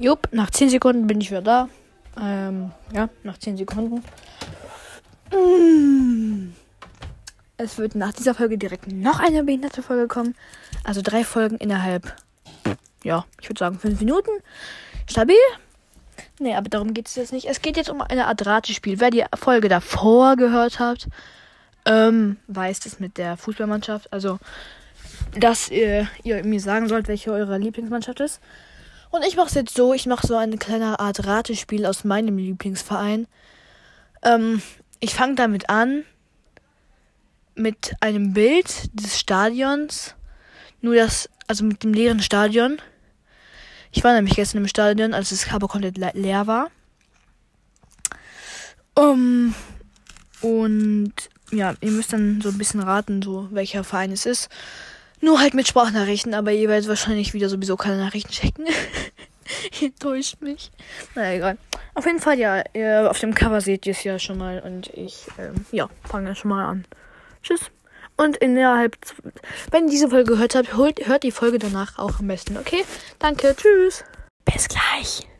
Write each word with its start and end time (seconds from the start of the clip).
Jupp, 0.00 0.28
nach 0.32 0.50
10 0.50 0.70
Sekunden 0.70 1.06
bin 1.06 1.20
ich 1.20 1.30
wieder 1.30 1.42
da. 1.42 1.68
Ähm, 2.18 2.72
ja, 2.94 3.10
nach 3.22 3.36
10 3.36 3.58
Sekunden. 3.58 4.02
Mm. 5.30 6.54
Es 7.58 7.76
wird 7.76 7.94
nach 7.94 8.14
dieser 8.14 8.34
Folge 8.34 8.56
direkt 8.56 8.90
noch 8.90 9.20
eine 9.20 9.44
behinderte 9.44 9.82
Folge 9.82 10.08
kommen. 10.08 10.34
Also 10.84 11.02
drei 11.04 11.22
Folgen 11.22 11.58
innerhalb, 11.58 12.16
ja, 13.04 13.26
ich 13.42 13.50
würde 13.50 13.58
sagen 13.58 13.78
5 13.78 14.00
Minuten. 14.00 14.30
Stabil. 15.06 15.36
Nee, 16.38 16.54
aber 16.54 16.70
darum 16.70 16.94
geht 16.94 17.06
es 17.06 17.16
jetzt 17.16 17.34
nicht. 17.34 17.46
Es 17.46 17.60
geht 17.60 17.76
jetzt 17.76 17.90
um 17.90 18.00
eine 18.00 18.26
Art 18.26 18.46
Ratespiel. 18.46 19.00
Wer 19.00 19.10
die 19.10 19.24
Folge 19.34 19.68
davor 19.68 20.36
gehört 20.36 20.78
hat, 20.78 21.08
ähm, 21.84 22.38
weiß 22.46 22.80
das 22.80 23.00
mit 23.00 23.18
der 23.18 23.36
Fußballmannschaft. 23.36 24.10
Also, 24.14 24.38
dass 25.38 25.68
ihr, 25.70 26.08
ihr 26.24 26.42
mir 26.42 26.60
sagen 26.60 26.88
sollt, 26.88 27.06
welche 27.08 27.32
eure 27.32 27.58
Lieblingsmannschaft 27.58 28.20
ist. 28.20 28.40
Und 29.10 29.24
ich 29.24 29.36
mache 29.36 29.48
es 29.48 29.54
jetzt 29.54 29.74
so, 29.74 29.92
ich 29.92 30.06
mache 30.06 30.26
so 30.26 30.36
eine 30.36 30.56
kleine 30.56 31.00
Art 31.00 31.26
Ratespiel 31.26 31.84
aus 31.84 32.04
meinem 32.04 32.38
Lieblingsverein. 32.38 33.26
Ähm, 34.22 34.62
ich 35.00 35.14
fange 35.14 35.34
damit 35.34 35.68
an 35.68 36.04
mit 37.54 37.94
einem 38.00 38.32
Bild 38.32 38.90
des 38.92 39.18
Stadions. 39.18 40.14
Nur 40.80 40.94
das, 40.94 41.28
also 41.46 41.64
mit 41.64 41.82
dem 41.82 41.92
leeren 41.92 42.22
Stadion. 42.22 42.80
Ich 43.92 44.04
war 44.04 44.14
nämlich 44.14 44.36
gestern 44.36 44.58
im 44.58 44.68
Stadion, 44.68 45.14
als 45.14 45.30
das 45.30 45.50
aber 45.52 45.66
komplett 45.66 45.98
le 45.98 46.12
leer 46.14 46.46
war. 46.46 46.70
Um, 48.94 49.54
und 50.40 51.12
ja, 51.50 51.74
ihr 51.80 51.90
müsst 51.90 52.12
dann 52.12 52.40
so 52.40 52.50
ein 52.50 52.58
bisschen 52.58 52.80
raten, 52.80 53.22
so 53.22 53.48
welcher 53.50 53.82
Verein 53.82 54.12
es 54.12 54.26
ist. 54.26 54.48
Nur 55.20 55.40
halt 55.40 55.54
mit 55.54 55.68
Sprachnachrichten, 55.68 56.34
aber 56.34 56.52
ihr 56.52 56.68
werdet 56.68 56.88
wahrscheinlich 56.88 57.34
wieder 57.34 57.48
sowieso 57.48 57.76
keine 57.76 57.98
Nachrichten 57.98 58.30
checken. 58.30 58.66
ihr 59.80 59.88
enttäuscht 59.88 60.36
mich. 60.40 60.70
Na 61.14 61.34
egal. 61.34 61.58
Auf 61.94 62.06
jeden 62.06 62.20
Fall, 62.20 62.38
ja, 62.38 62.62
auf 63.08 63.18
dem 63.18 63.34
Cover 63.34 63.60
seht 63.60 63.86
ihr 63.86 63.92
es 63.92 64.04
ja 64.04 64.18
schon 64.18 64.38
mal 64.38 64.60
und 64.60 64.88
ich, 64.94 65.26
ähm, 65.38 65.66
ja, 65.72 65.88
fange 66.04 66.34
schon 66.34 66.50
mal 66.50 66.64
an. 66.64 66.84
Tschüss. 67.42 67.70
Und 68.16 68.36
innerhalb, 68.36 68.96
wenn 69.70 69.84
ihr 69.84 69.90
diese 69.90 70.10
Folge 70.10 70.32
gehört 70.32 70.54
habt, 70.54 70.76
hört, 70.76 71.06
hört 71.06 71.22
die 71.22 71.30
Folge 71.30 71.58
danach 71.58 71.98
auch 71.98 72.20
am 72.20 72.28
besten, 72.28 72.56
okay? 72.56 72.84
Danke, 73.18 73.54
tschüss. 73.56 74.04
Bis 74.44 74.68
gleich. 74.68 75.30